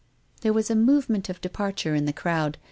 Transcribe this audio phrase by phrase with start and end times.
[0.41, 2.57] There was a movement of departure in the crowd.